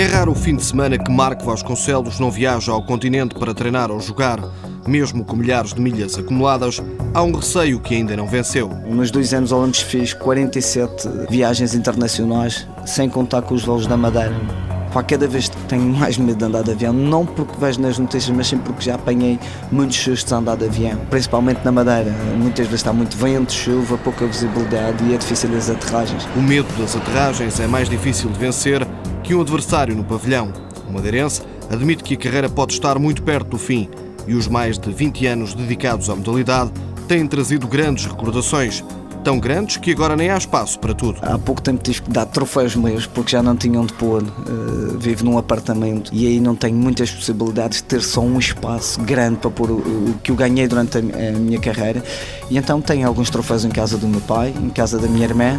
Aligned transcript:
É 0.00 0.06
raro 0.06 0.32
o 0.32 0.34
fim 0.34 0.56
de 0.56 0.64
semana 0.64 0.96
que 0.96 1.12
Marco 1.12 1.44
Vasconcelos 1.44 2.18
não 2.18 2.30
viaja 2.30 2.72
ao 2.72 2.82
continente 2.82 3.34
para 3.34 3.52
treinar 3.52 3.90
ou 3.90 4.00
jogar. 4.00 4.40
Mesmo 4.86 5.24
com 5.24 5.36
milhares 5.36 5.74
de 5.74 5.80
milhas 5.80 6.18
acumuladas, 6.18 6.82
há 7.12 7.22
um 7.22 7.32
receio 7.32 7.78
que 7.80 7.94
ainda 7.94 8.16
não 8.16 8.26
venceu. 8.26 8.68
Nos 8.88 9.10
dois 9.10 9.34
anos 9.34 9.52
olímpicos 9.52 9.82
fiz 9.82 10.14
47 10.14 11.08
viagens 11.28 11.74
internacionais, 11.74 12.66
sem 12.86 13.08
contar 13.08 13.42
com 13.42 13.54
os 13.54 13.64
voos 13.64 13.86
da 13.86 13.96
Madeira. 13.96 14.34
Pá, 14.92 15.04
cada 15.04 15.28
vez 15.28 15.48
tenho 15.68 15.84
mais 15.84 16.18
medo 16.18 16.38
de 16.38 16.44
andar 16.44 16.64
de 16.64 16.72
avião, 16.72 16.92
não 16.92 17.24
porque 17.24 17.52
vejo 17.60 17.80
nas 17.80 17.96
notícias, 17.96 18.36
mas 18.36 18.48
sim 18.48 18.58
porque 18.58 18.82
já 18.82 18.96
apanhei 18.96 19.38
muitos 19.70 19.96
sustos 19.96 20.32
a 20.32 20.38
andar 20.38 20.56
de 20.56 20.64
avião, 20.64 20.98
principalmente 21.08 21.60
na 21.64 21.70
Madeira. 21.70 22.10
Muitas 22.36 22.66
vezes 22.66 22.80
está 22.80 22.92
muito 22.92 23.16
vento, 23.16 23.52
chuva, 23.52 23.96
pouca 23.98 24.26
visibilidade 24.26 25.04
e 25.04 25.14
é 25.14 25.16
difícil 25.16 25.56
as 25.56 25.70
aterragens. 25.70 26.26
O 26.34 26.40
medo 26.40 26.66
das 26.76 26.96
aterragens 26.96 27.60
é 27.60 27.68
mais 27.68 27.88
difícil 27.88 28.30
de 28.30 28.38
vencer 28.38 28.84
que 29.22 29.32
um 29.32 29.40
adversário 29.40 29.94
no 29.94 30.02
pavilhão. 30.02 30.52
O 30.88 30.92
madeirense 30.92 31.42
admite 31.70 32.02
que 32.02 32.14
a 32.14 32.16
carreira 32.16 32.48
pode 32.48 32.72
estar 32.72 32.98
muito 32.98 33.22
perto 33.22 33.50
do 33.50 33.58
fim 33.58 33.88
e 34.26 34.34
os 34.34 34.48
mais 34.48 34.78
de 34.78 34.92
20 34.92 35.26
anos 35.26 35.54
dedicados 35.54 36.10
à 36.10 36.14
modalidade 36.14 36.70
têm 37.08 37.26
trazido 37.26 37.66
grandes 37.66 38.06
recordações, 38.06 38.84
tão 39.20 39.38
grandes 39.38 39.76
que 39.76 39.92
agora 39.92 40.16
nem 40.16 40.30
há 40.30 40.36
espaço 40.36 40.78
para 40.78 40.94
tudo. 40.94 41.18
Há 41.22 41.38
pouco 41.38 41.60
tempo 41.62 41.82
tive 41.82 42.02
que 42.02 42.10
dar 42.10 42.26
troféus 42.26 42.74
meus 42.74 43.06
porque 43.06 43.32
já 43.32 43.42
não 43.42 43.56
tinha 43.56 43.80
onde 43.80 43.92
pôr. 43.94 44.22
Uh, 44.22 44.98
vivo 45.00 45.24
num 45.24 45.38
apartamento 45.38 46.10
e 46.12 46.26
aí 46.26 46.40
não 46.40 46.54
tenho 46.54 46.76
muitas 46.76 47.10
possibilidades 47.10 47.78
de 47.78 47.84
ter 47.84 48.02
só 48.02 48.20
um 48.20 48.38
espaço 48.38 49.00
grande 49.00 49.38
para 49.38 49.50
pôr 49.50 49.70
o, 49.70 49.76
o 49.76 50.14
que 50.22 50.30
eu 50.30 50.36
ganhei 50.36 50.68
durante 50.68 50.98
a, 50.98 51.00
a 51.00 51.32
minha 51.38 51.58
carreira. 51.58 52.02
E 52.50 52.58
então 52.58 52.80
tenho 52.80 53.06
alguns 53.06 53.30
troféus 53.30 53.64
em 53.64 53.70
casa 53.70 53.96
do 53.96 54.06
meu 54.06 54.20
pai, 54.20 54.54
em 54.60 54.68
casa 54.68 54.98
da 54.98 55.08
minha 55.08 55.24
irmã 55.24 55.58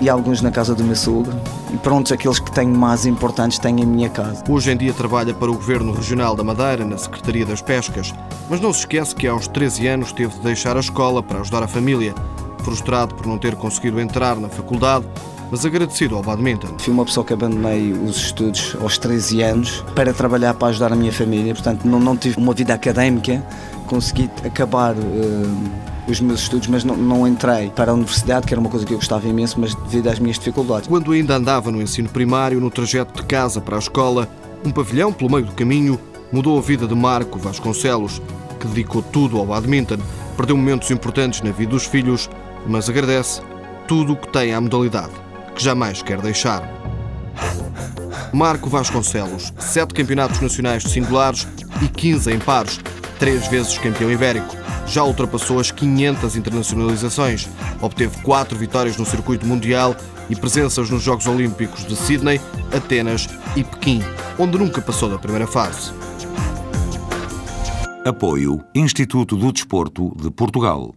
e 0.00 0.08
alguns 0.08 0.40
na 0.40 0.50
casa 0.50 0.74
do 0.74 0.82
meu 0.82 0.96
sogro. 0.96 1.32
E 1.72 1.76
pronto, 1.78 2.12
aqueles 2.12 2.38
que 2.38 2.50
tenho 2.50 2.74
mais 2.74 3.06
importantes 3.06 3.58
tenho 3.58 3.80
em 3.80 3.86
minha 3.86 4.08
casa. 4.08 4.42
Hoje 4.48 4.70
em 4.70 4.76
dia 4.76 4.92
trabalha 4.92 5.32
para 5.34 5.50
o 5.50 5.54
Governo 5.54 5.92
Regional 5.92 6.34
da 6.34 6.42
Madeira, 6.42 6.84
na 6.84 6.98
Secretaria 6.98 7.46
das 7.46 7.62
Pescas, 7.62 8.12
mas 8.48 8.60
não 8.60 8.72
se 8.72 8.80
esquece 8.80 9.14
que 9.14 9.26
aos 9.26 9.46
13 9.46 9.86
anos 9.86 10.12
teve 10.12 10.34
de 10.34 10.40
deixar 10.40 10.76
a 10.76 10.80
escola 10.80 11.22
para 11.22 11.40
ajudar 11.40 11.62
a 11.62 11.68
família, 11.68 12.14
frustrado 12.60 13.14
por 13.14 13.26
não 13.26 13.38
ter 13.38 13.54
conseguido 13.56 14.00
entrar 14.00 14.36
na 14.36 14.48
faculdade, 14.48 15.06
mas 15.50 15.66
agradecido 15.66 16.16
ao 16.16 16.22
badminton. 16.22 16.78
Fui 16.78 16.92
uma 16.92 17.04
pessoa 17.04 17.24
que 17.24 17.32
abandonei 17.32 17.92
os 17.92 18.16
estudos 18.16 18.76
aos 18.80 18.96
13 18.98 19.42
anos 19.42 19.84
para 19.94 20.12
trabalhar 20.12 20.54
para 20.54 20.68
ajudar 20.68 20.92
a 20.92 20.96
minha 20.96 21.12
família, 21.12 21.52
portanto 21.54 21.84
não, 21.84 21.98
não 21.98 22.16
tive 22.16 22.38
uma 22.38 22.54
vida 22.54 22.72
académica, 22.72 23.44
consegui 23.86 24.30
acabar 24.44 24.94
uh, 24.94 25.70
os 26.08 26.20
meus 26.20 26.42
estudos, 26.42 26.68
mas 26.68 26.84
não, 26.84 26.96
não, 26.96 27.26
entrei 27.26 27.70
para 27.70 27.90
a 27.90 27.94
universidade, 27.94 28.46
que 28.46 28.54
era 28.54 28.60
uma 28.60 28.70
coisa 28.70 28.86
que 28.86 28.92
eu 28.92 28.98
gostava 28.98 29.26
imenso, 29.26 29.58
mas 29.58 29.74
devido 29.74 30.08
às 30.08 30.18
minhas 30.18 30.38
dificuldades. 30.38 30.88
Quando 30.88 31.12
ainda 31.12 31.36
andava 31.36 31.70
no 31.70 31.82
ensino 31.82 32.08
primário, 32.08 32.60
no 32.60 32.70
trajeto 32.70 33.20
de 33.20 33.26
casa 33.26 33.60
para 33.60 33.76
a 33.76 33.78
escola, 33.78 34.28
um 34.64 34.70
pavilhão 34.70 35.12
pelo 35.12 35.30
meio 35.30 35.46
do 35.46 35.52
caminho 35.52 35.98
mudou 36.32 36.58
a 36.58 36.60
vida 36.60 36.86
de 36.86 36.94
Marco 36.94 37.38
Vasconcelos, 37.38 38.22
que 38.60 38.66
dedicou 38.68 39.02
tudo 39.02 39.38
ao 39.38 39.46
badminton, 39.46 39.96
perdeu 40.36 40.56
momentos 40.56 40.90
importantes 40.90 41.40
na 41.42 41.50
vida 41.50 41.70
dos 41.70 41.86
filhos, 41.86 42.28
mas 42.66 42.88
agradece 42.88 43.42
tudo 43.86 44.12
o 44.12 44.16
que 44.16 44.28
tem 44.28 44.54
à 44.54 44.60
modalidade, 44.60 45.12
que 45.54 45.62
jamais 45.62 46.02
quer 46.02 46.20
deixar. 46.20 46.62
Marco 48.32 48.70
Vasconcelos, 48.70 49.52
sete 49.58 49.92
campeonatos 49.92 50.40
nacionais 50.40 50.84
de 50.84 50.90
singulares 50.90 51.46
e 51.82 51.88
15 51.88 52.32
em 52.32 52.38
pares, 52.38 52.80
três 53.18 53.46
vezes 53.48 53.76
campeão 53.78 54.10
ibérico. 54.10 54.56
Já 54.86 55.04
ultrapassou 55.04 55.58
as 55.58 55.70
500 55.70 56.36
internacionalizações, 56.36 57.48
obteve 57.80 58.16
quatro 58.22 58.56
vitórias 58.56 58.96
no 58.96 59.04
circuito 59.04 59.46
mundial 59.46 59.96
e 60.28 60.36
presenças 60.36 60.88
nos 60.88 61.02
Jogos 61.02 61.26
Olímpicos 61.26 61.84
de 61.84 61.96
Sydney, 61.96 62.40
Atenas 62.72 63.28
e 63.56 63.64
Pequim, 63.64 64.00
onde 64.38 64.56
nunca 64.56 64.80
passou 64.80 65.08
da 65.08 65.18
primeira 65.18 65.46
fase. 65.46 65.92
Apoio 68.04 68.64
Instituto 68.74 69.36
do 69.36 69.52
Desporto 69.52 70.14
de 70.16 70.30
Portugal. 70.30 70.94